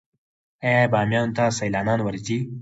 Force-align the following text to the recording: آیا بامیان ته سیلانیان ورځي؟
آیا 0.67 0.87
بامیان 0.93 1.29
ته 1.35 1.43
سیلانیان 1.57 1.99
ورځي؟ 2.03 2.39